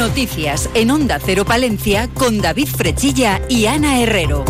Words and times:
Noticias 0.00 0.70
en 0.72 0.90
Onda 0.90 1.18
Cero 1.22 1.44
Palencia 1.44 2.08
con 2.14 2.40
David 2.40 2.68
Frechilla 2.68 3.42
y 3.50 3.66
Ana 3.66 4.00
Herrero. 4.00 4.46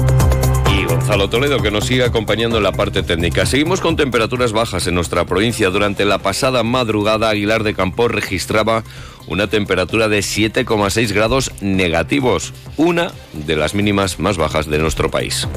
Y 0.73 0.85
Gonzalo 0.85 1.29
Toledo 1.29 1.61
que 1.61 1.73
nos 1.73 1.87
sigue 1.87 2.05
acompañando 2.05 2.59
en 2.59 2.63
la 2.63 2.71
parte 2.71 3.03
técnica. 3.03 3.45
Seguimos 3.47 3.81
con 3.81 3.97
temperaturas 3.97 4.53
bajas 4.53 4.87
en 4.87 4.95
nuestra 4.95 5.25
provincia. 5.25 5.71
Durante 5.71 6.05
la 6.05 6.19
pasada 6.19 6.63
madrugada, 6.63 7.31
Aguilar 7.31 7.65
de 7.65 7.75
Campo 7.75 8.07
registraba 8.07 8.85
una 9.27 9.49
temperatura 9.49 10.07
de 10.07 10.21
7,6 10.21 11.13
grados 11.13 11.51
negativos, 11.61 12.55
una 12.77 13.11
de 13.33 13.57
las 13.57 13.75
mínimas 13.75 14.21
más 14.21 14.37
bajas 14.37 14.71
de 14.71 14.79
nuestro 14.79 15.11
país. 15.11 15.49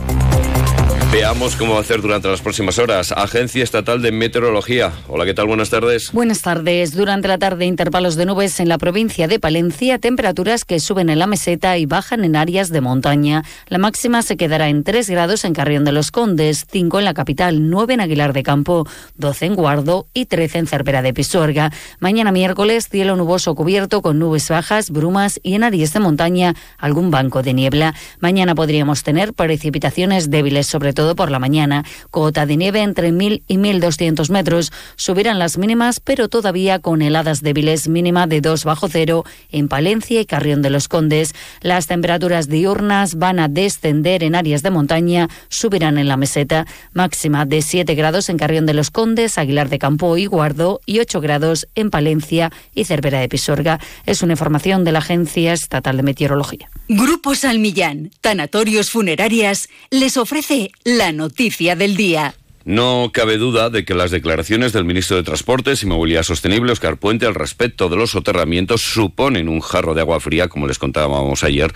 Veamos 1.13 1.55
cómo 1.55 1.73
va 1.73 1.77
a 1.77 1.81
hacer 1.81 2.01
durante 2.01 2.27
las 2.27 2.41
próximas 2.41 2.79
horas. 2.79 3.11
Agencia 3.11 3.63
Estatal 3.63 4.01
de 4.01 4.11
Meteorología. 4.11 4.91
Hola, 5.07 5.25
¿qué 5.25 5.35
tal? 5.35 5.45
Buenas 5.45 5.69
tardes. 5.69 6.11
Buenas 6.11 6.41
tardes. 6.41 6.95
Durante 6.95 7.27
la 7.27 7.37
tarde, 7.37 7.65
intervalos 7.65 8.15
de 8.15 8.25
nubes 8.25 8.59
en 8.59 8.67
la 8.67 8.79
provincia 8.79 9.27
de 9.27 9.39
Palencia, 9.39 9.99
temperaturas 9.99 10.65
que 10.65 10.79
suben 10.79 11.11
en 11.11 11.19
la 11.19 11.27
meseta 11.27 11.77
y 11.77 11.85
bajan 11.85 12.25
en 12.25 12.35
áreas 12.35 12.69
de 12.69 12.81
montaña. 12.81 13.43
La 13.67 13.77
máxima 13.77 14.23
se 14.23 14.37
quedará 14.37 14.69
en 14.69 14.83
3 14.83 15.07
grados 15.11 15.45
en 15.45 15.53
Carrión 15.53 15.85
de 15.85 15.91
los 15.91 16.09
Condes, 16.09 16.65
5 16.71 16.97
en 16.97 17.05
la 17.05 17.13
capital, 17.13 17.69
9 17.69 17.93
en 17.93 18.01
Aguilar 18.01 18.33
de 18.33 18.41
Campo, 18.41 18.87
12 19.17 19.45
en 19.45 19.55
Guardo 19.55 20.07
y 20.15 20.25
13 20.25 20.57
en 20.57 20.67
Cervera 20.67 21.03
de 21.03 21.13
Pisuerga. 21.13 21.71
Mañana 21.99 22.31
miércoles, 22.31 22.89
cielo 22.89 23.15
nuboso 23.17 23.53
cubierto 23.53 24.01
con 24.01 24.17
nubes 24.17 24.49
bajas, 24.49 24.89
brumas 24.89 25.39
y 25.43 25.53
en 25.53 25.63
áreas 25.63 25.93
de 25.93 25.99
montaña 25.99 26.55
algún 26.79 27.11
banco 27.11 27.43
de 27.43 27.53
niebla. 27.53 27.93
Mañana 28.19 28.55
podríamos 28.55 29.03
tener 29.03 29.33
precipitaciones 29.33 30.31
débiles, 30.31 30.65
sobre 30.65 30.91
todo 30.93 31.02
por 31.15 31.29
la 31.29 31.39
mañana. 31.39 31.83
Cota 32.09 32.45
de 32.45 32.57
nieve 32.57 32.81
entre 32.81 33.11
1.000 33.11 33.43
y 33.47 33.57
1.200 33.57 34.29
metros. 34.29 34.71
Subirán 34.95 35.39
las 35.39 35.57
mínimas, 35.57 35.99
pero 35.99 36.29
todavía 36.29 36.79
con 36.79 37.01
heladas 37.01 37.41
débiles, 37.41 37.87
mínima 37.87 38.25
de 38.25 38.41
2 38.41 38.63
bajo 38.63 38.87
cero 38.87 39.23
en 39.51 39.67
Palencia 39.67 40.21
y 40.21 40.25
Carrión 40.25 40.61
de 40.61 40.69
los 40.69 40.87
Condes. 40.87 41.35
Las 41.61 41.87
temperaturas 41.87 42.47
diurnas 42.47 43.15
van 43.15 43.39
a 43.39 43.47
descender 43.47 44.23
en 44.23 44.35
áreas 44.35 44.63
de 44.63 44.71
montaña, 44.71 45.29
subirán 45.49 45.97
en 45.97 46.07
la 46.07 46.17
meseta. 46.17 46.65
Máxima 46.93 47.45
de 47.45 47.61
7 47.61 47.93
grados 47.95 48.29
en 48.29 48.37
Carrión 48.37 48.65
de 48.65 48.73
los 48.73 48.89
Condes, 48.89 49.37
Aguilar 49.37 49.69
de 49.69 49.79
Campo 49.79 50.17
y 50.17 50.25
Guardo 50.25 50.81
y 50.85 50.99
8 50.99 51.21
grados 51.21 51.67
en 51.75 51.89
Palencia 51.89 52.51
y 52.73 52.85
Cervera 52.85 53.19
de 53.19 53.29
Pisorga. 53.29 53.79
Es 54.05 54.23
una 54.23 54.33
información 54.33 54.83
de 54.83 54.91
la 54.91 54.99
Agencia 54.99 55.53
Estatal 55.53 55.97
de 55.97 56.03
Meteorología. 56.03 56.69
Grupo 56.89 57.33
Salmillán, 57.33 58.11
Tanatorios 58.19 58.91
Funerarias, 58.91 59.69
les 59.89 60.17
ofrece 60.17 60.71
la 60.83 61.13
noticia 61.13 61.77
del 61.77 61.95
día. 61.95 62.35
No 62.65 63.11
cabe 63.13 63.37
duda 63.37 63.69
de 63.69 63.83
que 63.83 63.93
las 63.93 64.09
declaraciones 64.09 64.71
del 64.71 64.85
ministro 64.85 65.17
de 65.17 65.23
Transportes 65.23 65.83
y 65.83 65.85
Movilidad 65.85 66.23
Sostenible, 66.23 66.71
Oscar 66.71 66.95
Puente, 66.95 67.25
al 67.25 67.35
respecto 67.35 67.89
de 67.89 67.97
los 67.97 68.11
soterramientos 68.11 68.81
suponen 68.81 69.49
un 69.49 69.59
jarro 69.59 69.93
de 69.93 69.99
agua 69.99 70.21
fría, 70.21 70.47
como 70.47 70.65
les 70.65 70.79
contábamos 70.79 71.43
ayer, 71.43 71.73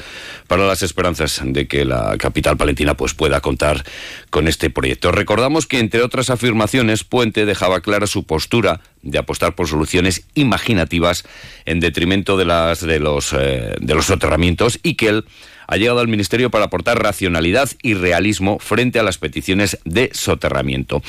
para 0.48 0.66
las 0.66 0.84
esperanzas 0.84 1.42
de 1.44 1.68
que 1.68 1.84
la 1.84 2.18
capital 2.18 2.56
palentina 2.56 2.94
pues, 2.96 3.14
pueda 3.14 3.42
contar 3.42 3.84
con 4.30 4.48
este 4.48 4.70
proyecto. 4.70 5.12
Recordamos 5.12 5.68
que, 5.68 5.80
entre 5.80 6.04
otras 6.04 6.30
afirmaciones, 6.30 7.04
Puente 7.04 7.46
dejaba 7.46 7.82
clara 7.82 8.08
su 8.08 8.24
postura 8.24 8.80
de 9.02 9.18
apostar 9.18 9.56
por 9.56 9.68
soluciones 9.68 10.26
imaginativas 10.36 11.26
en 11.66 11.82
detrimento 11.82 12.38
de, 12.38 12.46
las, 12.46 12.80
de, 12.80 13.00
los, 13.02 13.34
eh, 13.34 13.76
de 13.78 13.94
los 13.94 14.06
soterramientos 14.06 14.80
y 14.84 14.96
que 14.96 15.10
él 15.10 15.26
ha 15.68 15.78
llegado 15.78 16.00
al 16.00 16.08
Ministerio 16.08 16.50
para 16.50 16.66
aportar 16.66 17.02
racionalidad 17.02 17.70
y 17.82 17.94
realismo 17.94 18.58
frente 18.60 19.00
a 19.00 19.04
las 19.04 19.18
peticiones 19.18 19.78
de 19.86 20.10
soterramiento. 20.14 21.04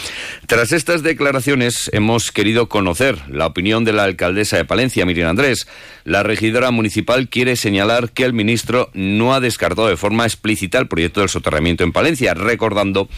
Tras 0.46 0.72
estas 0.72 1.02
declaraciones 1.02 1.90
hemos 1.92 2.32
querido 2.32 2.68
conocer 2.68 3.18
la 3.28 3.46
opinión 3.46 3.84
de 3.84 3.92
la 3.92 4.04
alcaldesa 4.04 4.56
de 4.56 4.64
Palencia, 4.64 5.06
Miriam 5.06 5.30
Andrés. 5.30 5.68
La 6.04 6.22
regidora 6.22 6.70
municipal 6.70 7.28
quiere 7.28 7.56
señalar 7.56 8.10
que 8.10 8.24
el 8.24 8.32
ministro 8.32 8.90
no 8.94 9.34
ha 9.34 9.40
descartado 9.40 9.88
de 9.88 9.96
forma 9.96 10.24
explícita 10.24 10.78
el 10.78 10.88
proyecto 10.88 11.20
del 11.20 11.28
soterramiento 11.28 11.84
en 11.84 11.92
Palencia, 11.92 12.34
recordando 12.34 13.08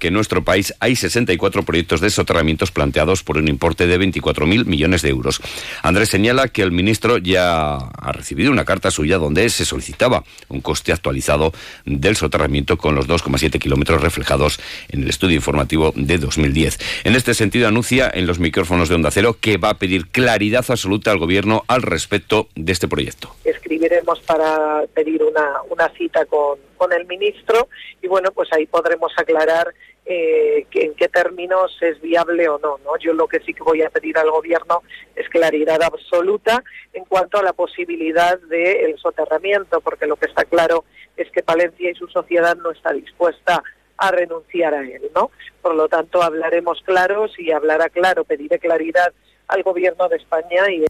que 0.00 0.08
en 0.08 0.14
nuestro 0.14 0.42
país 0.42 0.74
hay 0.80 0.96
64 0.96 1.62
proyectos 1.62 2.00
de 2.00 2.10
soterramientos 2.10 2.72
planteados 2.72 3.22
por 3.22 3.36
un 3.36 3.46
importe 3.46 3.86
de 3.86 4.00
24.000 4.00 4.64
millones 4.64 5.02
de 5.02 5.10
euros. 5.10 5.40
Andrés 5.84 6.08
señala 6.08 6.48
que 6.48 6.62
el 6.62 6.72
ministro 6.72 7.18
ya 7.18 7.76
ha 7.76 8.12
recibido 8.12 8.50
una 8.50 8.64
carta 8.64 8.90
suya 8.90 9.18
donde 9.18 9.48
se 9.50 9.64
solicitaba 9.64 10.24
un 10.48 10.60
coste 10.60 10.92
actualizado 10.92 11.52
del 11.84 12.16
soterramiento 12.16 12.76
con 12.78 12.96
los 12.96 13.06
2,7 13.06 13.60
kilómetros 13.60 14.02
reflejados 14.02 14.58
en 14.88 15.02
el 15.02 15.10
estudio 15.10 15.36
informativo 15.36 15.92
de 15.94 16.18
2010. 16.18 16.78
En 17.04 17.14
este 17.14 17.34
sentido, 17.34 17.68
anuncia 17.68 18.10
en 18.12 18.26
los 18.26 18.40
micrófonos 18.40 18.88
de 18.88 18.94
Onda 18.94 19.10
Cero 19.10 19.36
que 19.40 19.58
va 19.58 19.70
a 19.70 19.78
pedir 19.78 20.08
claridad 20.08 20.64
absoluta 20.66 21.10
al 21.10 21.18
Gobierno 21.18 21.64
al 21.68 21.82
respecto 21.82 22.48
de 22.54 22.72
este 22.72 22.88
proyecto. 22.88 23.34
Escribiremos 23.44 24.20
para 24.20 24.84
pedir 24.94 25.22
una, 25.22 25.60
una 25.68 25.88
cita 25.90 26.24
con, 26.24 26.58
con 26.76 26.92
el 26.94 27.06
ministro 27.06 27.68
y 28.02 28.08
bueno, 28.08 28.30
pues 28.32 28.48
ahí 28.52 28.66
podremos 28.66 29.12
aclarar 29.16 29.74
eh, 30.06 30.66
en 30.72 30.94
qué 30.94 31.08
términos 31.08 31.76
es 31.80 32.00
viable 32.00 32.48
o 32.48 32.58
no. 32.58 32.78
Yo 32.98 33.12
lo 33.12 33.28
que 33.28 33.40
sí 33.40 33.54
que 33.54 33.62
voy 33.62 33.82
a 33.82 33.90
pedir 33.90 34.18
al 34.18 34.30
gobierno 34.30 34.82
es 35.14 35.28
claridad 35.28 35.82
absoluta 35.82 36.62
en 36.92 37.04
cuanto 37.04 37.38
a 37.38 37.42
la 37.42 37.52
posibilidad 37.52 38.38
del 38.40 38.98
soterramiento, 38.98 39.80
porque 39.80 40.06
lo 40.06 40.16
que 40.16 40.26
está 40.26 40.44
claro 40.44 40.84
es 41.16 41.30
que 41.30 41.42
Palencia 41.42 41.90
y 41.90 41.94
su 41.94 42.08
sociedad 42.08 42.56
no 42.56 42.70
está 42.70 42.92
dispuesta 42.92 43.62
a 43.98 44.10
renunciar 44.10 44.74
a 44.74 44.80
él, 44.80 45.10
¿no? 45.14 45.30
Por 45.60 45.74
lo 45.74 45.88
tanto, 45.88 46.22
hablaremos 46.22 46.80
claros 46.82 47.38
y 47.38 47.52
hablará 47.52 47.90
claro, 47.90 48.24
pediré 48.24 48.58
claridad 48.58 49.12
al 49.46 49.62
gobierno 49.62 50.08
de 50.08 50.16
España 50.16 50.70
y 50.70 50.86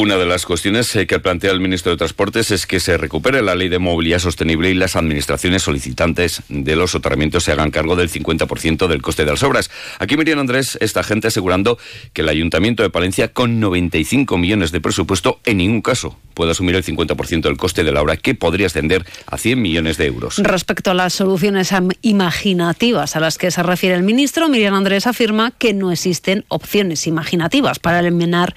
una 0.00 0.16
de 0.16 0.26
las 0.26 0.46
cuestiones 0.46 0.94
eh, 0.94 1.08
que 1.08 1.18
plantea 1.18 1.50
el 1.50 1.58
ministro 1.58 1.90
de 1.90 1.98
Transportes 1.98 2.52
es 2.52 2.68
que 2.68 2.78
se 2.78 2.96
recupere 2.96 3.42
la 3.42 3.56
ley 3.56 3.68
de 3.68 3.80
movilidad 3.80 4.20
sostenible 4.20 4.70
y 4.70 4.74
las 4.74 4.94
administraciones 4.94 5.64
solicitantes 5.64 6.40
de 6.48 6.76
los 6.76 6.92
soterramientos 6.92 7.42
se 7.42 7.50
hagan 7.50 7.72
cargo 7.72 7.96
del 7.96 8.08
50% 8.08 8.86
del 8.86 9.02
coste 9.02 9.24
de 9.24 9.32
las 9.32 9.42
obras. 9.42 9.72
Aquí 9.98 10.16
Miriam 10.16 10.38
Andrés, 10.38 10.78
esta 10.80 11.02
gente 11.02 11.26
asegurando 11.26 11.78
que 12.12 12.22
el 12.22 12.28
Ayuntamiento 12.28 12.84
de 12.84 12.90
Palencia, 12.90 13.32
con 13.32 13.58
95 13.58 14.38
millones 14.38 14.70
de 14.70 14.80
presupuesto, 14.80 15.40
en 15.44 15.56
ningún 15.56 15.82
caso 15.82 16.16
puede 16.32 16.52
asumir 16.52 16.76
el 16.76 16.84
50% 16.84 17.40
del 17.40 17.56
coste 17.56 17.82
de 17.82 17.90
la 17.90 18.00
obra, 18.00 18.16
que 18.16 18.36
podría 18.36 18.68
ascender 18.68 19.04
a 19.26 19.36
100 19.36 19.60
millones 19.60 19.96
de 19.96 20.06
euros. 20.06 20.38
Respecto 20.38 20.92
a 20.92 20.94
las 20.94 21.12
soluciones 21.12 21.74
imaginativas 22.02 23.16
a 23.16 23.20
las 23.20 23.36
que 23.36 23.50
se 23.50 23.64
refiere 23.64 23.96
el 23.96 24.04
ministro, 24.04 24.48
Miriam 24.48 24.74
Andrés 24.74 25.08
afirma 25.08 25.50
que 25.50 25.74
no 25.74 25.90
existen 25.90 26.44
opciones 26.46 27.08
imaginativas 27.08 27.80
para 27.80 27.98
eliminar 27.98 28.54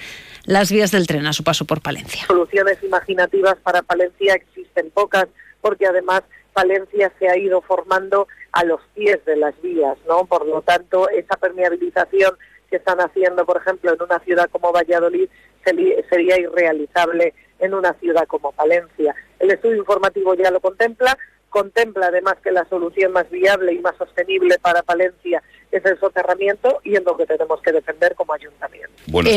las 0.52 0.70
vías 0.70 0.92
del 0.92 1.08
tren 1.08 1.26
a 1.26 1.34
su 1.34 1.44
paso 1.44 1.66
por 1.66 1.82
Palencia. 1.82 2.26
Soluciones 2.28 2.78
imaginativas 2.84 3.56
para 3.64 3.82
Palencia 3.82 4.34
existen 4.34 4.92
pocas, 4.92 5.28
porque 5.62 5.88
además 5.88 6.24
Palencia 6.52 7.10
se 7.18 7.30
ha 7.30 7.38
ido 7.38 7.62
formando 7.62 8.28
a 8.52 8.66
los 8.66 8.82
pies 8.94 9.24
de 9.26 9.38
las 9.38 9.60
vías, 9.62 9.98
¿no? 10.10 10.26
Por 10.26 10.46
lo 10.46 10.62
tanto, 10.62 11.08
esa 11.10 11.38
permeabilización 11.38 12.36
que 12.70 12.76
están 12.76 13.00
haciendo, 13.00 13.46
por 13.46 13.58
ejemplo, 13.58 13.94
en 13.94 14.02
una 14.02 14.20
ciudad 14.20 14.50
como 14.52 14.74
Valladolid 14.74 15.30
sería 15.64 16.40
irrealizable 16.40 17.34
en 17.60 17.74
una 17.74 17.94
ciudad 17.94 18.28
como 18.28 18.52
Palencia. 18.52 19.16
El 19.40 19.52
estudio 19.52 19.78
informativo 19.78 20.34
ya 20.34 20.52
lo 20.52 20.60
contempla, 20.60 21.18
contempla 21.50 22.08
además 22.08 22.36
que 22.44 22.52
la 22.52 22.66
solución 22.66 23.14
más 23.14 23.30
viable 23.30 23.72
y 23.72 23.80
más 23.80 23.96
sostenible 23.96 24.58
para 24.60 24.84
Palencia 24.84 25.42
es 25.72 25.86
el 25.86 25.98
soterramiento 25.98 26.82
y 26.84 26.96
es 26.96 27.04
lo 27.06 27.16
que 27.16 27.26
tenemos 27.26 27.62
que 27.62 27.72
defender 27.72 28.16
como 28.16 28.34
ayuntamiento. 28.34 28.92
Bueno, 29.08 29.30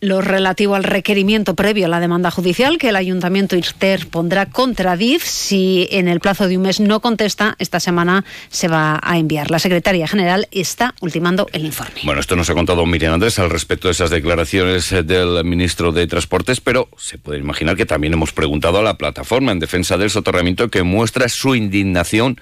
lo 0.00 0.20
relativo 0.20 0.74
al 0.74 0.84
requerimiento 0.84 1.54
previo 1.54 1.86
a 1.86 1.88
la 1.88 2.00
demanda 2.00 2.30
judicial 2.30 2.76
que 2.78 2.90
el 2.90 2.96
Ayuntamiento 2.96 3.56
pondrá 4.10 4.46
contra 4.46 4.96
DIF. 4.96 5.24
Si 5.24 5.88
en 5.90 6.08
el 6.08 6.20
plazo 6.20 6.48
de 6.48 6.56
un 6.56 6.64
mes 6.64 6.80
no 6.80 7.00
contesta, 7.00 7.56
esta 7.58 7.80
semana 7.80 8.24
se 8.50 8.68
va 8.68 9.00
a 9.02 9.18
enviar. 9.18 9.50
La 9.50 9.58
Secretaría 9.58 10.06
General 10.06 10.48
está 10.50 10.94
ultimando 11.00 11.46
el 11.52 11.64
informe. 11.64 12.00
Bueno, 12.04 12.20
esto 12.20 12.36
nos 12.36 12.50
ha 12.50 12.54
contado 12.54 12.84
Miriam 12.84 13.14
Andrés 13.14 13.38
al 13.38 13.50
respecto 13.50 13.88
de 13.88 13.92
esas 13.92 14.10
declaraciones 14.10 14.90
del 14.90 15.42
ministro 15.44 15.92
de 15.92 16.06
Transportes, 16.06 16.60
pero 16.60 16.88
se 16.98 17.16
puede 17.18 17.38
imaginar 17.38 17.76
que 17.76 17.86
también 17.86 18.12
hemos 18.12 18.32
preguntado 18.32 18.78
a 18.78 18.82
la 18.82 18.98
plataforma 18.98 19.52
en 19.52 19.60
defensa 19.60 19.96
del 19.96 20.10
soterramiento 20.10 20.68
que 20.68 20.82
muestra 20.82 21.28
su 21.28 21.54
indignación 21.54 22.38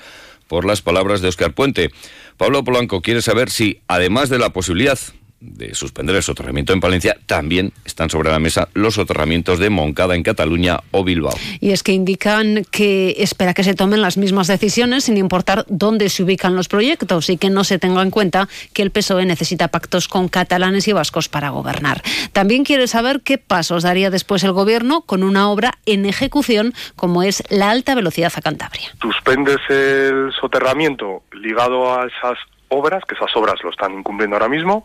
por 0.49 0.65
las 0.65 0.83
palabras 0.83 1.21
de 1.21 1.29
Óscar 1.29 1.55
Puente. 1.55 1.91
Pablo 2.37 2.65
Polanco 2.65 3.01
quiere 3.01 3.23
saber 3.23 3.49
si, 3.49 3.81
además 3.87 4.29
de 4.29 4.39
la 4.39 4.51
posibilidad 4.51 4.99
de 5.45 5.75
suspender 5.75 6.17
el 6.17 6.23
soterramiento 6.23 6.73
en 6.73 6.81
Palencia, 6.81 7.17
también 7.27 7.73
están 7.85 8.11
sobre 8.11 8.31
la 8.31 8.39
mesa 8.39 8.69
los 8.75 8.95
soterramientos 8.95 9.59
de 9.59 9.71
Moncada 9.71 10.15
en 10.15 10.23
Cataluña 10.23 10.81
o 10.91 11.05
Bilbao. 11.05 11.35
Y 11.61 11.71
es 11.71 11.83
que 11.83 11.93
indican 11.93 12.65
que 12.71 13.17
espera 13.19 13.55
que 13.55 13.63
se 13.63 13.75
tomen 13.75 14.01
las 14.01 14.17
mismas 14.17 14.47
decisiones 14.47 15.05
sin 15.05 15.17
importar 15.17 15.65
dónde 15.69 16.09
se 16.09 16.23
ubican 16.23 16.57
los 16.57 16.69
proyectos 16.69 17.29
y 17.31 17.37
que 17.37 17.51
no 17.51 17.65
se 17.65 17.79
tenga 17.79 18.03
en 18.03 18.11
cuenta 18.11 18.49
que 18.73 18.83
el 18.83 18.91
PSOE 18.91 19.27
necesita 19.27 19.69
pactos 19.69 20.09
con 20.09 20.29
catalanes 20.29 20.89
y 20.89 20.93
vascos 20.93 21.29
para 21.29 21.51
gobernar. 21.51 22.03
También 22.33 22.65
quiere 22.65 22.87
saber 22.87 23.21
qué 23.21 23.39
pasos 23.39 23.83
daría 23.83 24.11
después 24.11 24.43
el 24.45 24.53
gobierno 24.53 25.03
con 25.03 25.23
una 25.23 25.51
obra 25.51 25.75
en 25.87 26.07
ejecución 26.07 26.73
como 26.97 27.23
es 27.23 27.43
la 27.51 27.71
alta 27.71 27.95
velocidad 27.95 28.33
a 28.35 28.41
Cantabria. 28.41 28.91
Suspendes 29.01 29.59
el 29.69 30.33
soterramiento 30.41 31.23
ligado 31.33 31.93
a 31.99 32.07
esas 32.07 32.39
obras, 32.69 33.05
que 33.07 33.15
esas 33.15 33.35
obras 33.37 33.57
lo 33.63 33.71
están 33.71 33.93
incumpliendo 33.99 34.37
ahora 34.37 34.49
mismo, 34.49 34.85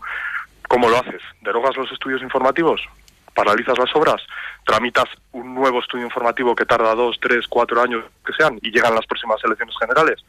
¿Cómo 0.70 0.88
lo 0.88 0.98
haces? 0.98 1.20
¿Derogas 1.42 1.76
los 1.76 1.90
estudios 1.90 2.22
informativos? 2.22 2.80
paralizas 3.34 3.78
las 3.78 3.94
obras, 3.94 4.20
tramitas 4.66 5.06
un 5.32 5.54
nuevo 5.54 5.80
estudio 5.80 6.04
informativo 6.04 6.54
que 6.54 6.66
tarda 6.66 6.94
dos, 6.94 7.16
tres, 7.20 7.46
cuatro 7.48 7.80
años 7.80 8.04
que 8.26 8.32
sean 8.32 8.58
y 8.60 8.70
llegan 8.70 8.94
las 8.94 9.06
próximas 9.06 9.38
elecciones 9.42 9.74
generales. 9.78 10.20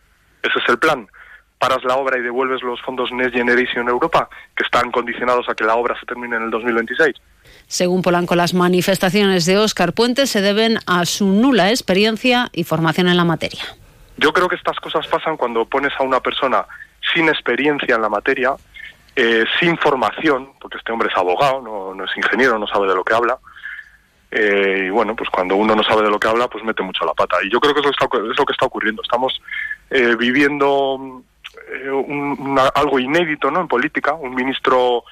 Ese 0.42 0.60
es 0.60 0.70
el 0.70 0.80
plan. 0.80 1.08
Paras 1.60 1.84
la 1.84 1.96
obra 1.96 2.18
y 2.18 2.22
devuelves 2.22 2.62
los 2.64 2.82
fondos 2.82 3.12
Next 3.12 3.34
Generation 3.34 3.90
Europa, 3.90 4.30
que 4.56 4.64
están 4.64 4.92
condicionados 4.92 5.50
a 5.50 5.56
que 5.56 5.64
la 5.64 5.76
obra 5.76 6.00
se 6.00 6.06
termine 6.06 6.38
en 6.38 6.44
el 6.44 6.52
2026. 6.52 7.16
Según 7.68 8.02
Polanco, 8.02 8.36
las 8.36 8.54
manifestaciones 8.54 9.46
de 9.46 9.58
Óscar 9.58 9.94
Puente 9.94 10.26
se 10.26 10.42
deben 10.42 10.78
a 10.86 11.06
su 11.06 11.28
nula 11.28 11.70
experiencia 11.70 12.50
y 12.54 12.64
formación 12.64 13.10
en 13.10 13.18
la 13.18 13.26
materia. 13.26 13.64
Yo 14.18 14.32
creo 14.32 14.48
que 14.48 14.56
estas 14.56 14.80
cosas 14.80 15.06
pasan 15.08 15.36
cuando 15.38 15.66
pones 15.66 15.92
a 16.00 16.04
una 16.04 16.20
persona 16.20 16.66
sin 17.14 17.28
experiencia 17.28 17.96
en 17.96 18.02
la 18.02 18.10
materia, 18.10 18.54
eh, 19.16 19.46
sin 19.60 19.78
formación, 19.78 20.54
porque 20.60 20.78
este 20.78 20.92
hombre 20.92 21.10
es 21.10 21.18
abogado, 21.18 21.62
no, 21.62 22.04
es 22.04 22.16
ingeniero, 22.18 22.58
no 22.58 22.68
sabe 22.68 22.88
de 22.88 22.96
lo 22.96 23.04
que 23.04 23.14
habla. 23.14 23.38
Eh, 24.32 24.86
y 24.88 24.90
bueno, 24.90 25.16
pues 25.16 25.30
cuando 25.30 25.56
uno 25.56 25.76
no 25.76 25.84
sabe 25.84 26.04
de 26.04 26.10
lo 26.10 26.20
que 26.20 26.30
habla, 26.30 26.48
pues 26.48 26.64
mete 26.64 26.84
mucho 26.84 27.06
la 27.06 27.14
pata. 27.14 27.38
Y 27.44 27.52
yo 27.52 27.60
creo 27.60 27.74
que 27.74 27.82
eso 27.82 27.90
es 27.90 28.38
lo 28.38 28.46
que 28.46 28.54
está 28.54 28.66
ocurriendo. 28.66 29.02
Estamos 29.02 29.42
eh, 29.90 30.16
viviendo 30.18 31.24
algo 32.76 33.00
inédito 33.00 33.52
¿no? 33.52 33.62
en 33.62 33.68
política, 33.68 34.14
un 34.14 34.34
ministro 34.34 35.04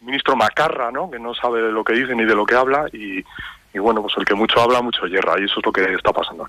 ministro 0.00 0.36
macarra, 0.36 0.90
¿no? 0.90 1.10
que 1.10 1.18
no 1.18 1.34
sabe 1.34 1.62
de 1.62 1.72
lo 1.72 1.82
que 1.82 1.94
dice 1.94 2.14
ni 2.14 2.24
de 2.24 2.34
lo 2.34 2.44
que 2.44 2.54
habla 2.54 2.86
y, 2.92 3.24
y 3.72 3.78
bueno, 3.78 4.02
pues 4.02 4.14
el 4.18 4.24
que 4.24 4.34
mucho 4.34 4.60
habla, 4.60 4.82
mucho 4.82 5.06
hierra 5.06 5.40
y 5.40 5.44
eso 5.44 5.60
es 5.60 5.66
lo 5.66 5.72
que 5.72 5.82
está 5.82 6.12
pasando. 6.12 6.48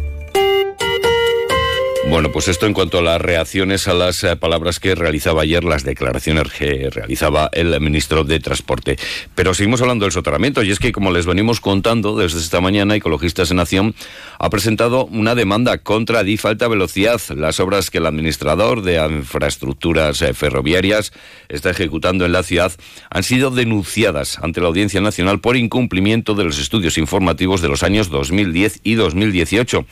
Bueno, 2.09 2.31
pues 2.31 2.47
esto 2.47 2.65
en 2.65 2.73
cuanto 2.73 2.97
a 2.97 3.01
las 3.01 3.21
reacciones 3.21 3.87
a 3.87 3.93
las 3.93 4.23
eh, 4.23 4.35
palabras 4.35 4.79
que 4.79 4.95
realizaba 4.95 5.43
ayer, 5.43 5.63
las 5.63 5.83
declaraciones 5.83 6.51
que 6.51 6.89
realizaba 6.89 7.49
el 7.53 7.79
ministro 7.79 8.23
de 8.23 8.39
Transporte. 8.39 8.97
Pero 9.35 9.53
seguimos 9.53 9.81
hablando 9.81 10.05
del 10.05 10.11
soterramiento 10.11 10.63
y 10.63 10.71
es 10.71 10.79
que, 10.79 10.91
como 10.91 11.11
les 11.11 11.25
venimos 11.25 11.61
contando 11.61 12.17
desde 12.17 12.39
esta 12.39 12.59
mañana, 12.59 12.95
Ecologistas 12.95 13.51
en 13.51 13.57
Nación 13.57 13.95
ha 14.39 14.49
presentado 14.49 15.05
una 15.05 15.35
demanda 15.35 15.77
contra 15.77 16.23
DIF 16.23 16.45
Alta 16.45 16.67
Velocidad. 16.67 17.21
Las 17.35 17.59
obras 17.59 17.91
que 17.91 17.99
el 17.99 18.07
administrador 18.07 18.81
de 18.81 18.95
infraestructuras 19.05 20.21
eh, 20.21 20.33
ferroviarias 20.33 21.13
está 21.49 21.69
ejecutando 21.69 22.25
en 22.25 22.33
la 22.33 22.43
ciudad 22.43 22.73
han 23.09 23.23
sido 23.23 23.51
denunciadas 23.51 24.39
ante 24.39 24.59
la 24.59 24.67
Audiencia 24.67 25.01
Nacional 25.01 25.39
por 25.39 25.55
incumplimiento 25.55 26.33
de 26.33 26.45
los 26.45 26.59
estudios 26.59 26.97
informativos 26.97 27.61
de 27.61 27.69
los 27.69 27.83
años 27.83 28.09
2010 28.09 28.81
y 28.83 28.95
2018. 28.95 29.85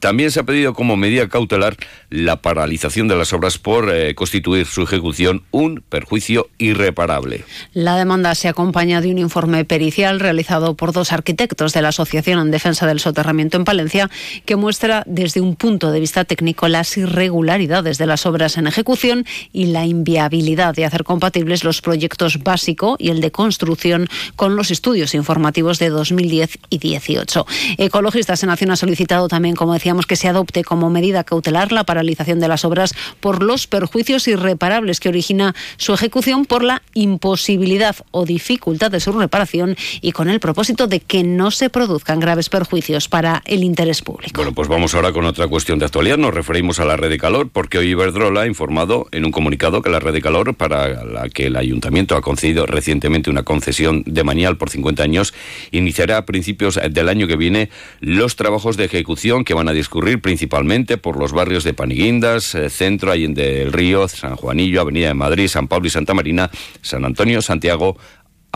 También 0.00 0.30
se 0.30 0.40
ha 0.40 0.44
pedido 0.44 0.74
como 0.74 0.96
medida 0.96 1.28
cautelar 1.28 1.76
la 2.10 2.42
paralización 2.42 3.08
de 3.08 3.16
las 3.16 3.32
obras 3.32 3.58
por 3.58 3.92
eh, 3.92 4.14
constituir 4.14 4.66
su 4.66 4.82
ejecución 4.82 5.42
un 5.50 5.82
perjuicio 5.88 6.48
irreparable. 6.58 7.44
La 7.72 7.96
demanda 7.96 8.34
se 8.34 8.48
acompaña 8.48 9.00
de 9.00 9.10
un 9.10 9.18
informe 9.18 9.64
pericial 9.64 10.20
realizado 10.20 10.76
por 10.76 10.92
dos 10.92 11.12
arquitectos 11.12 11.72
de 11.72 11.82
la 11.82 11.88
Asociación 11.88 12.38
en 12.38 12.50
Defensa 12.50 12.86
del 12.86 13.00
Soterramiento 13.00 13.56
en 13.56 13.64
Palencia 13.64 14.10
que 14.44 14.56
muestra 14.56 15.02
desde 15.06 15.40
un 15.40 15.56
punto 15.56 15.90
de 15.90 16.00
vista 16.00 16.24
técnico 16.24 16.68
las 16.68 16.96
irregularidades 16.96 17.98
de 17.98 18.06
las 18.06 18.26
obras 18.26 18.58
en 18.58 18.66
ejecución 18.66 19.24
y 19.52 19.66
la 19.66 19.86
inviabilidad 19.86 20.74
de 20.74 20.84
hacer 20.84 21.04
compatibles 21.04 21.64
los 21.64 21.80
proyectos 21.80 22.38
básico 22.42 22.96
y 22.98 23.10
el 23.10 23.20
de 23.20 23.30
construcción 23.30 24.08
con 24.36 24.56
los 24.56 24.70
estudios 24.70 25.14
informativos 25.14 25.78
de 25.78 25.90
2010 25.90 26.58
y 26.70 26.78
18. 26.78 27.46
Ecologistas 27.78 28.42
en 28.42 28.48
Nación 28.48 28.70
ha 28.70 28.76
solicitado 28.76 29.28
también, 29.28 29.56
como 29.56 29.74
decía, 29.74 29.85
que 30.06 30.16
se 30.16 30.26
adopte 30.26 30.64
como 30.64 30.90
medida 30.90 31.22
cautelar 31.22 31.70
la 31.70 31.84
paralización 31.84 32.40
de 32.40 32.48
las 32.48 32.64
obras 32.64 32.92
por 33.20 33.42
los 33.42 33.68
perjuicios 33.68 34.26
irreparables 34.26 34.98
que 34.98 35.08
origina 35.08 35.54
su 35.76 35.94
ejecución 35.94 36.44
por 36.44 36.64
la 36.64 36.82
imposibilidad 36.94 37.94
o 38.10 38.26
dificultad 38.26 38.90
de 38.90 38.98
su 38.98 39.12
reparación 39.12 39.76
y 40.00 40.10
con 40.10 40.28
el 40.28 40.40
propósito 40.40 40.88
de 40.88 40.98
que 40.98 41.22
no 41.22 41.52
se 41.52 41.70
produzcan 41.70 42.18
graves 42.18 42.48
perjuicios 42.48 43.08
para 43.08 43.42
el 43.44 43.62
interés 43.62 44.02
público. 44.02 44.32
Bueno, 44.34 44.52
pues 44.52 44.66
vamos 44.66 44.94
ahora 44.96 45.12
con 45.12 45.24
otra 45.24 45.46
cuestión 45.46 45.78
de 45.78 45.84
actualidad. 45.84 46.18
Nos 46.18 46.34
referimos 46.34 46.80
a 46.80 46.84
la 46.84 46.96
red 46.96 47.08
de 47.08 47.18
calor 47.18 47.48
porque 47.52 47.78
hoy 47.78 47.90
Iberdrola 47.90 48.42
ha 48.42 48.46
informado 48.46 49.06
en 49.12 49.24
un 49.24 49.30
comunicado 49.30 49.82
que 49.82 49.90
la 49.90 50.00
red 50.00 50.12
de 50.12 50.20
calor 50.20 50.54
para 50.56 51.04
la 51.04 51.28
que 51.28 51.46
el 51.46 51.56
ayuntamiento 51.56 52.16
ha 52.16 52.22
concedido 52.22 52.66
recientemente 52.66 53.30
una 53.30 53.44
concesión 53.44 54.02
de 54.04 54.24
manial 54.24 54.56
por 54.56 54.68
50 54.68 55.02
años 55.02 55.32
iniciará 55.70 56.18
a 56.18 56.26
principios 56.26 56.80
del 56.90 57.08
año 57.08 57.28
que 57.28 57.36
viene 57.36 57.70
los 58.00 58.34
trabajos 58.34 58.76
de 58.76 58.84
ejecución 58.84 59.44
que 59.44 59.54
van 59.54 59.68
a 59.68 59.72
discurrir 59.76 60.20
principalmente 60.20 60.98
por 60.98 61.18
los 61.18 61.32
barrios 61.32 61.64
de 61.64 61.74
Paniguindas, 61.74 62.54
eh, 62.54 62.70
Centro, 62.70 63.12
Allende 63.12 63.60
del 63.60 63.72
Río, 63.72 64.08
San 64.08 64.36
Juanillo, 64.36 64.80
Avenida 64.80 65.08
de 65.08 65.14
Madrid, 65.14 65.48
San 65.48 65.68
Pablo 65.68 65.86
y 65.86 65.90
Santa 65.90 66.14
Marina, 66.14 66.50
San 66.82 67.04
Antonio, 67.04 67.42
Santiago, 67.42 67.96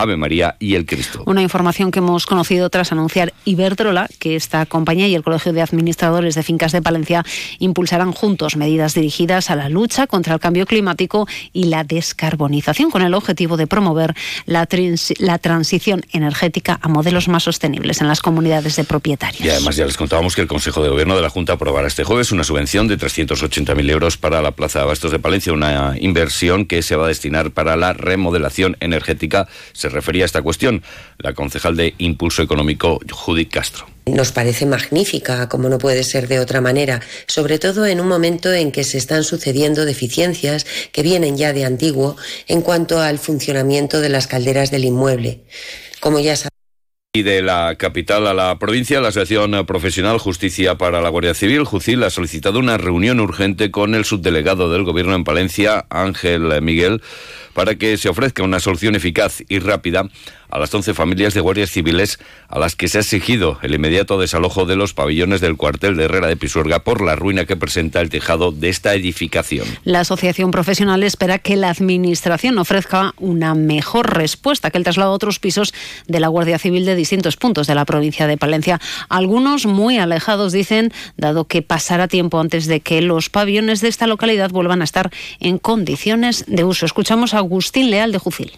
Ave 0.01 0.17
María 0.17 0.55
y 0.59 0.75
el 0.75 0.85
Cristo. 0.85 1.23
Una 1.25 1.41
información 1.41 1.91
que 1.91 1.99
hemos 1.99 2.25
conocido 2.25 2.69
tras 2.69 2.91
anunciar 2.91 3.33
Iberdrola 3.45 4.07
que 4.19 4.35
esta 4.35 4.65
compañía 4.65 5.07
y 5.07 5.15
el 5.15 5.23
Colegio 5.23 5.53
de 5.53 5.61
Administradores 5.61 6.35
de 6.35 6.43
Fincas 6.43 6.71
de 6.71 6.81
Palencia 6.81 7.23
impulsarán 7.59 8.11
juntos 8.11 8.55
medidas 8.55 8.93
dirigidas 8.93 9.49
a 9.49 9.55
la 9.55 9.69
lucha 9.69 10.07
contra 10.07 10.33
el 10.33 10.39
cambio 10.39 10.65
climático 10.65 11.27
y 11.53 11.65
la 11.65 11.83
descarbonización 11.83 12.91
con 12.91 13.01
el 13.01 13.13
objetivo 13.13 13.57
de 13.57 13.67
promover 13.67 14.15
la, 14.45 14.67
la 15.19 15.37
transición 15.37 16.03
energética 16.11 16.79
a 16.81 16.87
modelos 16.87 17.27
más 17.27 17.43
sostenibles 17.43 18.01
en 18.01 18.07
las 18.07 18.21
comunidades 18.21 18.75
de 18.75 18.83
propietarios. 18.83 19.45
Y 19.45 19.49
además 19.49 19.75
ya 19.75 19.85
les 19.85 19.97
contábamos 19.97 20.35
que 20.35 20.41
el 20.41 20.47
Consejo 20.47 20.83
de 20.83 20.89
Gobierno 20.89 21.15
de 21.15 21.21
la 21.21 21.29
Junta 21.29 21.53
aprobará 21.53 21.87
este 21.87 22.03
jueves 22.03 22.31
una 22.31 22.43
subvención 22.43 22.87
de 22.87 22.97
380.000 22.97 23.89
euros 23.89 24.17
para 24.17 24.41
la 24.41 24.51
Plaza 24.51 24.79
de 24.79 24.83
Abastos 24.83 25.11
de 25.11 25.19
Palencia, 25.19 25.53
una 25.53 25.95
inversión 25.99 26.65
que 26.65 26.81
se 26.81 26.95
va 26.95 27.05
a 27.05 27.07
destinar 27.07 27.51
para 27.51 27.75
la 27.75 27.93
remodelación 27.93 28.77
energética. 28.79 29.47
Se 29.73 29.89
refería 29.91 30.23
a 30.23 30.25
esta 30.25 30.41
cuestión 30.41 30.83
la 31.17 31.33
concejal 31.33 31.75
de 31.75 31.93
Impulso 31.97 32.41
Económico, 32.41 32.99
Judith 33.11 33.51
Castro. 33.51 33.87
Nos 34.07 34.31
parece 34.31 34.65
magnífica, 34.65 35.47
como 35.47 35.69
no 35.69 35.77
puede 35.77 36.03
ser 36.03 36.27
de 36.27 36.39
otra 36.39 36.59
manera, 36.59 37.01
sobre 37.27 37.59
todo 37.59 37.85
en 37.85 38.01
un 38.01 38.07
momento 38.07 38.51
en 38.51 38.71
que 38.71 38.83
se 38.83 38.97
están 38.97 39.23
sucediendo 39.23 39.85
deficiencias 39.85 40.65
que 40.91 41.03
vienen 41.03 41.37
ya 41.37 41.53
de 41.53 41.65
antiguo 41.65 42.17
en 42.47 42.61
cuanto 42.61 42.99
al 42.99 43.19
funcionamiento 43.19 44.01
de 44.01 44.09
las 44.09 44.27
calderas 44.27 44.71
del 44.71 44.85
inmueble. 44.85 45.43
Como 45.99 46.19
ya 46.19 46.35
y 47.13 47.23
de 47.23 47.41
la 47.41 47.75
capital 47.75 48.25
a 48.25 48.33
la 48.33 48.57
provincia, 48.57 49.01
la 49.01 49.09
Asociación 49.09 49.65
Profesional 49.65 50.17
Justicia 50.17 50.77
para 50.77 51.01
la 51.01 51.09
Guardia 51.09 51.33
Civil, 51.33 51.65
JUCIL, 51.65 52.01
ha 52.03 52.09
solicitado 52.09 52.57
una 52.57 52.77
reunión 52.77 53.19
urgente 53.19 53.69
con 53.69 53.95
el 53.95 54.05
subdelegado 54.05 54.71
del 54.71 54.83
Gobierno 54.83 55.13
en 55.13 55.25
Palencia, 55.25 55.87
Ángel 55.89 56.61
Miguel, 56.61 57.01
para 57.53 57.75
que 57.75 57.97
se 57.97 58.09
ofrezca 58.09 58.43
una 58.43 58.59
solución 58.59 58.95
eficaz 58.95 59.43
y 59.47 59.59
rápida 59.59 60.07
a 60.51 60.59
las 60.59 60.73
11 60.73 60.93
familias 60.93 61.33
de 61.33 61.39
guardias 61.39 61.71
civiles 61.71 62.19
a 62.49 62.59
las 62.59 62.75
que 62.75 62.87
se 62.87 62.97
ha 62.97 63.01
exigido 63.01 63.57
el 63.61 63.73
inmediato 63.73 64.19
desalojo 64.19 64.65
de 64.65 64.75
los 64.75 64.93
pabellones 64.93 65.41
del 65.41 65.55
cuartel 65.55 65.95
de 65.95 66.03
Herrera 66.03 66.27
de 66.27 66.35
Pisuerga 66.35 66.83
por 66.83 67.01
la 67.01 67.15
ruina 67.15 67.45
que 67.45 67.55
presenta 67.55 68.01
el 68.01 68.09
tejado 68.09 68.51
de 68.51 68.69
esta 68.69 68.93
edificación. 68.93 69.65
La 69.85 70.01
asociación 70.01 70.51
profesional 70.51 71.03
espera 71.03 71.39
que 71.39 71.55
la 71.55 71.69
Administración 71.69 72.57
ofrezca 72.57 73.13
una 73.17 73.55
mejor 73.55 74.13
respuesta 74.13 74.71
que 74.71 74.77
el 74.77 74.83
traslado 74.83 75.11
a 75.11 75.15
otros 75.15 75.39
pisos 75.39 75.73
de 76.07 76.19
la 76.19 76.27
Guardia 76.27 76.59
Civil 76.59 76.85
de 76.85 76.95
distintos 76.95 77.37
puntos 77.37 77.67
de 77.67 77.75
la 77.75 77.85
provincia 77.85 78.27
de 78.27 78.37
Palencia. 78.37 78.79
Algunos 79.07 79.65
muy 79.65 79.97
alejados, 79.97 80.51
dicen, 80.51 80.91
dado 81.15 81.45
que 81.45 81.61
pasará 81.61 82.07
tiempo 82.07 82.39
antes 82.39 82.67
de 82.67 82.81
que 82.81 83.01
los 83.01 83.29
pabellones 83.29 83.79
de 83.81 83.87
esta 83.87 84.07
localidad 84.07 84.51
vuelvan 84.51 84.81
a 84.81 84.83
estar 84.83 85.11
en 85.39 85.57
condiciones 85.57 86.45
de 86.47 86.63
uso. 86.65 86.85
Escuchamos 86.85 87.33
a 87.33 87.40
Agustín 87.41 87.89
Leal 87.89 88.11
de 88.11 88.17
Jucil 88.17 88.51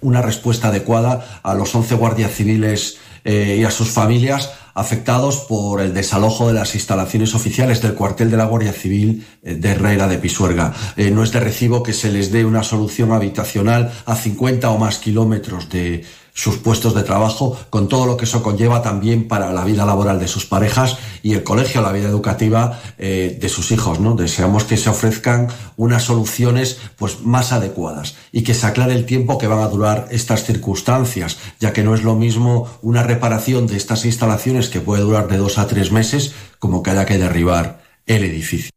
una 0.00 0.22
respuesta 0.22 0.68
adecuada 0.68 1.40
a 1.42 1.54
los 1.54 1.74
11 1.74 1.94
guardias 1.94 2.32
civiles 2.32 2.98
eh, 3.24 3.58
y 3.60 3.64
a 3.64 3.70
sus 3.70 3.90
familias 3.90 4.50
afectados 4.74 5.40
por 5.40 5.80
el 5.80 5.92
desalojo 5.92 6.48
de 6.48 6.54
las 6.54 6.74
instalaciones 6.74 7.34
oficiales 7.34 7.82
del 7.82 7.94
cuartel 7.94 8.30
de 8.30 8.36
la 8.36 8.46
Guardia 8.46 8.72
Civil 8.72 9.26
eh, 9.42 9.54
de 9.54 9.70
Herrera 9.70 10.08
de 10.08 10.18
Pisuerga. 10.18 10.72
Eh, 10.96 11.10
no 11.10 11.22
es 11.22 11.32
de 11.32 11.40
recibo 11.40 11.82
que 11.82 11.92
se 11.92 12.10
les 12.10 12.32
dé 12.32 12.44
una 12.44 12.62
solución 12.62 13.12
habitacional 13.12 13.92
a 14.06 14.16
50 14.16 14.70
o 14.70 14.78
más 14.78 14.98
kilómetros 14.98 15.68
de, 15.68 16.04
sus 16.32 16.58
puestos 16.58 16.94
de 16.94 17.02
trabajo, 17.02 17.58
con 17.70 17.88
todo 17.88 18.06
lo 18.06 18.16
que 18.16 18.24
eso 18.24 18.42
conlleva 18.42 18.82
también 18.82 19.28
para 19.28 19.52
la 19.52 19.64
vida 19.64 19.84
laboral 19.84 20.18
de 20.18 20.28
sus 20.28 20.46
parejas 20.46 20.98
y 21.22 21.34
el 21.34 21.42
colegio, 21.42 21.82
la 21.82 21.92
vida 21.92 22.08
educativa 22.08 22.80
eh, 22.98 23.36
de 23.40 23.48
sus 23.48 23.72
hijos. 23.72 24.00
¿no? 24.00 24.14
Deseamos 24.14 24.64
que 24.64 24.76
se 24.76 24.90
ofrezcan 24.90 25.48
unas 25.76 26.04
soluciones 26.04 26.78
pues, 26.96 27.20
más 27.22 27.52
adecuadas 27.52 28.16
y 28.32 28.42
que 28.42 28.54
se 28.54 28.66
aclare 28.66 28.94
el 28.94 29.06
tiempo 29.06 29.38
que 29.38 29.46
van 29.46 29.60
a 29.60 29.68
durar 29.68 30.08
estas 30.10 30.44
circunstancias, 30.44 31.38
ya 31.58 31.72
que 31.72 31.82
no 31.82 31.94
es 31.94 32.02
lo 32.02 32.16
mismo 32.16 32.68
una 32.82 33.02
reparación 33.02 33.66
de 33.66 33.76
estas 33.76 34.04
instalaciones 34.04 34.68
que 34.68 34.80
puede 34.80 35.02
durar 35.02 35.28
de 35.28 35.36
dos 35.36 35.58
a 35.58 35.66
tres 35.66 35.92
meses 35.92 36.34
como 36.58 36.82
que 36.82 36.90
haya 36.90 37.06
que 37.06 37.18
derribar 37.18 37.82
el 38.06 38.24
edificio. 38.24 38.70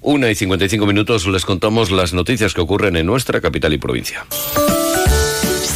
Una 0.00 0.30
y 0.30 0.34
55 0.34 0.86
minutos 0.86 1.26
les 1.26 1.44
contamos 1.44 1.90
las 1.90 2.14
noticias 2.14 2.54
que 2.54 2.60
ocurren 2.60 2.96
en 2.96 3.06
nuestra 3.06 3.40
capital 3.40 3.72
y 3.72 3.78
provincia. 3.78 4.24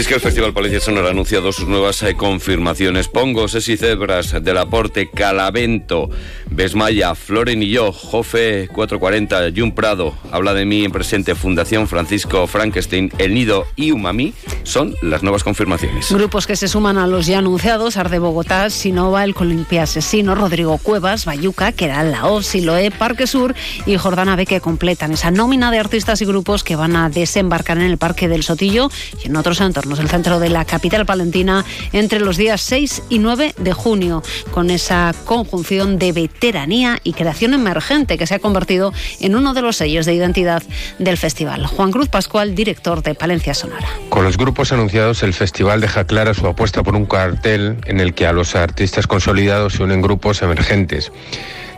Es 0.00 0.08
que 0.08 0.14
el 0.14 0.20
Festival 0.22 0.54
Palencia 0.54 0.80
Sonora 0.80 1.08
ha 1.08 1.10
anunciado 1.10 1.52
sus 1.52 1.68
nuevas 1.68 2.02
eh, 2.02 2.14
confirmaciones. 2.14 3.08
Pongos, 3.08 3.68
y 3.68 3.76
Cebras, 3.76 4.34
Del 4.42 4.56
Aporte, 4.56 5.10
Calavento, 5.10 6.08
Besmaya, 6.48 7.14
Floren 7.14 7.62
y 7.62 7.68
yo, 7.68 7.92
Jofe 7.92 8.66
440, 8.68 9.50
Jun 9.54 9.72
Prado, 9.72 10.14
Habla 10.32 10.54
de 10.54 10.64
mí 10.64 10.86
en 10.86 10.90
presente, 10.90 11.34
Fundación 11.34 11.86
Francisco 11.86 12.46
Frankenstein, 12.46 13.12
El 13.18 13.34
Nido 13.34 13.66
y 13.76 13.90
Umami 13.90 14.32
son 14.62 14.96
las 15.02 15.22
nuevas 15.22 15.44
confirmaciones. 15.44 16.10
Grupos 16.10 16.46
que 16.46 16.56
se 16.56 16.66
suman 16.66 16.96
a 16.96 17.06
los 17.06 17.26
ya 17.26 17.38
anunciados, 17.38 17.98
Arde 17.98 18.18
Bogotá, 18.18 18.70
Sinova, 18.70 19.22
El 19.24 19.34
Colimpia 19.34 19.82
Asesino, 19.82 20.34
Rodrigo 20.34 20.78
Cuevas, 20.78 21.26
Bayuca, 21.26 21.72
Keral 21.72 22.12
Laos, 22.12 22.46
Siloé, 22.46 22.90
Parque 22.90 23.26
Sur 23.26 23.54
y 23.84 23.98
Jordana 23.98 24.34
B 24.34 24.46
que 24.46 24.62
completan 24.62 25.12
esa 25.12 25.30
nómina 25.30 25.70
de 25.70 25.78
artistas 25.78 26.22
y 26.22 26.24
grupos 26.24 26.64
que 26.64 26.74
van 26.74 26.96
a 26.96 27.10
desembarcar 27.10 27.76
en 27.76 27.84
el 27.84 27.98
Parque 27.98 28.28
del 28.28 28.44
Sotillo 28.44 28.90
y 29.22 29.26
en 29.26 29.36
otros 29.36 29.60
entornos 29.60 29.89
el 29.98 30.08
centro 30.08 30.38
de 30.38 30.48
la 30.48 30.64
capital 30.64 31.06
palentina, 31.06 31.64
entre 31.92 32.20
los 32.20 32.36
días 32.36 32.60
6 32.62 33.02
y 33.08 33.18
9 33.18 33.54
de 33.58 33.72
junio, 33.72 34.22
con 34.52 34.70
esa 34.70 35.14
conjunción 35.24 35.98
de 35.98 36.12
veteranía 36.12 36.98
y 37.02 37.12
creación 37.12 37.54
emergente 37.54 38.18
que 38.18 38.26
se 38.26 38.34
ha 38.34 38.38
convertido 38.38 38.92
en 39.20 39.34
uno 39.34 39.54
de 39.54 39.62
los 39.62 39.76
sellos 39.76 40.06
de 40.06 40.14
identidad 40.14 40.62
del 40.98 41.16
festival. 41.16 41.66
Juan 41.66 41.90
Cruz 41.90 42.08
Pascual, 42.08 42.54
director 42.54 43.02
de 43.02 43.14
Palencia 43.14 43.54
Sonora. 43.54 43.88
Con 44.08 44.24
los 44.24 44.36
grupos 44.36 44.72
anunciados, 44.72 45.22
el 45.22 45.34
festival 45.34 45.80
deja 45.80 46.06
clara 46.06 46.34
su 46.34 46.46
apuesta 46.46 46.82
por 46.82 46.94
un 46.94 47.06
cartel 47.06 47.78
en 47.86 48.00
el 48.00 48.14
que 48.14 48.26
a 48.26 48.32
los 48.32 48.54
artistas 48.54 49.06
consolidados 49.06 49.74
se 49.74 49.82
unen 49.82 50.02
grupos 50.02 50.42
emergentes 50.42 51.10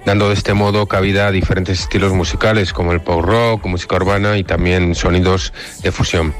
dando 0.05 0.29
de 0.29 0.35
este 0.35 0.55
modo 0.55 0.87
cabida 0.87 1.29
a 1.29 1.31
diferentes 1.31 1.81
estilos 1.81 2.13
musicales 2.13 2.73
como 2.73 2.93
el 2.93 3.01
pop 3.01 3.25
rock, 3.25 3.67
música 3.67 3.97
urbana 3.97 4.37
y 4.37 4.45
también 4.45 4.95
sonidos 4.95 5.53
de 5.83 5.93
fusión. 5.93 6.35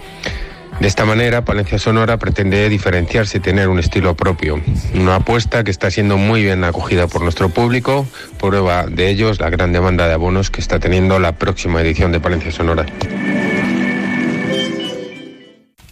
De 0.81 0.89
esta 0.89 1.05
manera, 1.05 1.45
Palencia 1.45 1.79
Sonora 1.79 2.17
pretende 2.19 2.69
diferenciarse 2.69 3.39
y 3.39 3.41
tener 3.41 3.69
un 3.69 3.79
estilo 3.79 4.17
propio. 4.17 4.61
Una 4.95 5.17
apuesta 5.17 5.63
que 5.63 5.71
está 5.71 5.91
siendo 5.91 6.17
muy 6.17 6.43
bien 6.43 6.65
acogida 6.65 7.07
por 7.07 7.23
nuestro 7.23 7.51
público, 7.51 8.07
prueba 8.41 8.87
de 8.87 9.09
ello 9.09 9.31
es 9.31 9.41
la 9.41 9.51
gran 9.51 9.73
demanda 9.73 10.09
de 10.09 10.15
abonos 10.15 10.51
que 10.51 10.61
está 10.61 10.81
teniendo 10.81 11.19
la 11.19 11.33
próxima 11.33 11.81
edición 11.81 12.11
de 12.11 12.21
Palencia 12.21 12.51
Sonora. 12.51 12.87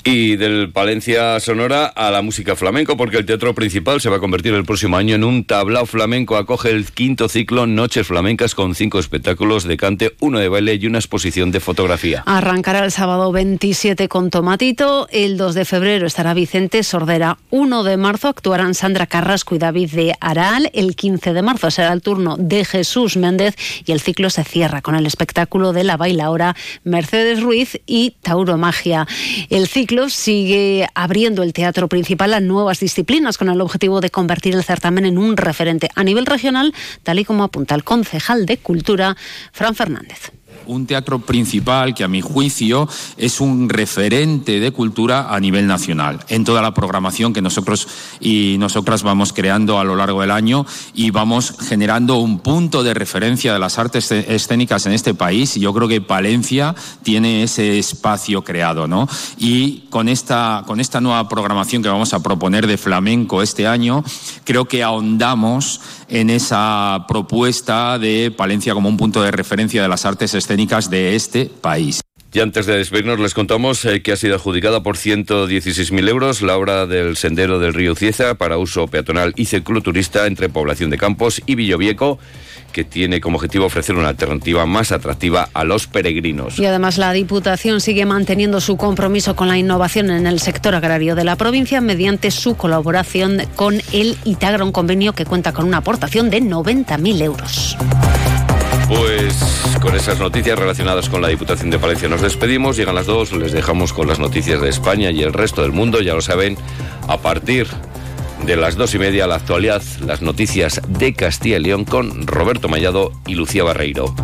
Y 0.03 0.37
del 0.37 0.71
Palencia 0.71 1.39
Sonora 1.41 1.87
a 1.87 2.11
la 2.11 2.23
música 2.23 2.57
flamenco, 2.57 2.97
porque 2.97 3.19
el 3.19 3.27
teatro 3.27 3.55
principal 3.55 4.01
se 4.01 4.09
va 4.09 4.17
a 4.17 4.21
convertir 4.21 4.55
el 4.55 4.65
próximo 4.65 4.97
año 4.97 5.15
en 5.15 5.25
un 5.25 5.45
tablao 5.45 5.85
flamenco. 5.85 6.39
Acoge 6.39 6.71
el 6.71 6.87
quinto 6.87 7.29
ciclo 7.29 7.67
Noches 7.67 8.07
Flamencas 8.07 8.55
con 8.55 8.75
cinco 8.75 8.99
espectáculos 8.99 9.65
de 9.65 9.77
cante, 9.77 10.15
uno 10.21 10.39
de 10.39 10.49
baile 10.49 10.77
y 10.77 10.87
una 10.87 10.99
exposición 10.99 11.51
de 11.51 11.61
fotografía. 11.61 12.23
Arrancará 12.25 12.83
el 12.85 12.93
sábado 12.93 13.31
27 13.31 14.09
con 14.09 14.31
Tomatito, 14.31 15.07
el 15.11 15.37
2 15.37 15.55
de 15.55 15.65
febrero 15.67 16.07
estará 16.07 16.33
Vicente 16.33 16.83
Sordera, 16.83 17.37
1 17.51 17.83
de 17.85 17.97
marzo 17.99 18.29
actuarán 18.29 18.75
Sandra 18.75 19.07
Carrasco 19.07 19.55
y 19.55 19.59
David 19.59 19.91
de 19.91 20.15
Aral, 20.21 20.71
el 20.73 20.97
15 20.97 21.35
de 21.35 21.43
marzo 21.43 21.71
será 21.71 21.93
el 21.93 22.01
turno 22.01 22.37
de 22.39 22.65
Jesús 22.65 23.19
Méndez 23.19 23.55
y 23.85 23.93
el 23.93 24.01
ciclo 24.01 24.31
se 24.31 24.45
cierra 24.45 24.81
con 24.81 24.95
el 24.95 25.05
espectáculo 25.05 25.75
de 25.75 25.85
la 25.85 25.99
bailaora 25.99 26.57
Mercedes 26.85 27.43
Ruiz 27.43 27.81
y 27.87 28.17
Tauro 28.23 28.57
Magia. 28.57 29.07
El 29.51 29.67
ciclo 29.67 29.90
sigue 30.09 30.89
abriendo 30.95 31.43
el 31.43 31.53
teatro 31.53 31.89
principal 31.89 32.33
a 32.33 32.41
nuevas 32.41 32.79
disciplinas 32.79 33.37
con 33.37 33.49
el 33.49 33.61
objetivo 33.61 34.01
de 34.01 34.11
convertir 34.11 34.55
el 34.55 34.63
certamen 34.63 35.05
en 35.05 35.19
un 35.19 35.37
referente 35.37 35.91
a 35.97 36.05
nivel 36.05 36.27
regional, 36.27 36.73
tal 37.03 37.19
y 37.19 37.25
como 37.25 37.43
apunta 37.43 37.75
el 37.75 37.83
concejal 37.83 38.47
de 38.47 38.57
Cultura, 38.59 39.17
Fran 39.53 39.75
Fernández 39.75 40.31
un 40.67 40.87
teatro 40.87 41.19
principal 41.19 41.95
que 41.95 42.05
a 42.05 42.09
mi 42.09 42.21
juicio 42.21 42.89
es 43.17 43.41
un 43.41 43.69
referente 43.69 44.61
de 44.61 44.71
cultura 44.71 45.35
a 45.35 45.41
nivel 45.41 45.67
nacional 45.67 46.21
en 46.29 46.45
toda 46.45 46.63
la 46.63 46.75
programación 46.75 47.33
que 47.33 47.43
nosotros 47.43 47.89
y 48.21 48.57
nosotras 48.59 49.03
vamos 49.03 49.33
creando 49.33 49.79
a 49.79 49.85
lo 49.85 49.97
largo 49.97 50.21
del 50.21 50.31
año 50.31 50.65
y 50.95 51.11
vamos 51.11 51.55
generando 51.61 52.19
un 52.19 52.39
punto 52.39 52.83
de 52.83 52.95
referencia 52.95 53.53
de 53.53 53.59
las 53.59 53.79
artes 53.79 54.11
escénicas 54.13 54.87
en 54.87 54.93
este 54.93 55.15
país 55.15 55.57
y 55.57 55.61
yo 55.61 55.75
creo 55.75 55.89
que 55.89 56.01
Palencia 56.01 56.75
tiene 57.03 57.43
ese 57.43 57.79
espacio 57.79 58.43
creado, 58.43 58.87
¿no? 58.87 59.09
Y 59.39 59.87
con 59.91 60.09
esta 60.09 60.63
con 60.67 60.81
esta 60.81 61.01
nueva 61.01 61.29
programación 61.29 61.83
que 61.83 61.89
vamos 61.89 62.15
a 62.15 62.23
proponer 62.23 62.67
de 62.67 62.79
flamenco 62.79 63.43
este 63.43 63.67
año, 63.67 64.05
creo 64.45 64.67
que 64.67 64.83
ahondamos 64.83 65.81
en 66.11 66.31
esa 66.31 67.05
propuesta 67.09 67.99
de 67.99 68.33
Palencia 68.37 68.75
como 68.75 68.89
un 68.89 68.97
punto 68.97 69.23
de 69.23 69.31
referencia 69.31 69.83
de 69.83 69.89
las 69.89 70.05
artes 70.05 70.35
escénicas 70.35 70.91
de 70.91 71.15
este 71.15 71.47
país. 71.47 72.01
Y 72.33 72.39
antes 72.39 72.67
de 72.67 72.77
despedirnos 72.77 73.19
les 73.19 73.35
contamos 73.35 73.85
eh, 73.85 74.03
que 74.03 74.13
ha 74.13 74.17
sido 74.17 74.37
adjudicada 74.37 74.85
por 74.85 74.97
116.000 74.97 76.09
euros 76.09 76.43
la 76.43 76.57
obra 76.57 76.87
del 76.87 77.17
sendero 77.17 77.59
del 77.59 77.75
río 77.75 77.97
Cieza 77.97 78.37
para 78.37 78.57
uso 78.57 78.87
peatonal 78.87 79.33
y 79.35 79.47
cicloturista 79.47 80.27
entre 80.27 80.49
Población 80.49 80.91
de 80.91 80.99
Campos 80.99 81.43
y 81.47 81.57
Villovieco 81.57 82.21
que 82.71 82.85
tiene 82.85 83.21
como 83.21 83.37
objetivo 83.37 83.67
ofrecer 83.67 83.97
una 83.97 84.09
alternativa 84.09 84.67
más 84.67 84.93
atractiva 84.93 85.49
a 85.53 85.65
los 85.65 85.87
peregrinos. 85.87 86.59
Y 86.59 86.67
además 86.67 86.99
la 86.99 87.13
Diputación 87.13 87.81
sigue 87.81 88.07
manteniendo 88.07 88.61
su 88.61 88.77
compromiso 88.77 89.37
con 89.37 89.49
la 89.49 89.59
innovación 89.59 90.11
en 90.11 90.27
el 90.27 90.41
sector 90.41 90.75
agrario 90.75 91.15
de 91.15 91.25
la 91.25 91.37
provincia 91.37 91.81
mediante 91.81 92.31
su 92.31 92.57
colaboración 92.57 93.43
con 93.57 93.81
el 93.93 94.17
Itagra, 94.25 94.65
un 94.65 94.73
convenio 94.73 95.13
que 95.13 95.25
cuenta 95.25 95.53
con 95.53 95.67
una 95.67 95.79
aportación 95.79 96.31
de 96.31 96.43
90.000 96.43 97.23
euros. 97.23 97.77
Pues 98.89 99.35
con 99.81 99.95
esas 99.95 100.19
noticias 100.19 100.59
relacionadas 100.59 101.09
con 101.09 101.23
la 101.23 101.29
Diputación 101.29 101.71
de 101.71 101.79
Palencia 101.79 102.09
nos 102.09 102.23
despedimos. 102.23 102.77
Llegan 102.77 102.97
las 102.97 103.07
dos, 103.07 103.33
les 103.33 103.53
dejamos 103.53 103.93
con 103.93 104.09
las 104.09 104.19
noticias 104.19 104.61
de 104.61 104.69
España 104.69 105.13
y 105.13 105.23
el 105.23 105.33
resto 105.33 105.63
del 105.63 105.71
mundo. 105.71 106.01
Ya 106.01 106.15
lo 106.15 106.21
saben, 106.21 106.57
a 107.07 107.19
partir 107.19 107.69
de 108.47 108.57
las 108.57 108.77
dos 108.77 108.95
y 108.95 108.99
media 108.99 109.27
la 109.27 109.37
actualidad, 109.37 109.83
las 110.05 110.23
noticias 110.23 110.81
de 110.89 111.15
Castilla 111.15 111.59
y 111.59 111.61
León 111.61 111.85
con 111.85 112.27
Roberto 112.27 112.69
Mallado 112.69 113.13
y 113.27 113.35
Lucía 113.35 113.65
Barreiro. 113.65 114.15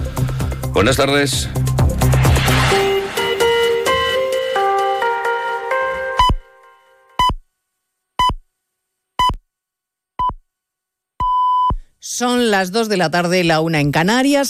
Buenas 0.73 0.97
tardes. 0.97 1.49
Son 11.99 12.51
las 12.51 12.73
dos 12.73 12.89
de 12.89 12.97
la 12.97 13.11
tarde, 13.11 13.45
la 13.45 13.61
una 13.61 13.81
en 13.81 13.93
Canarias. 13.93 14.45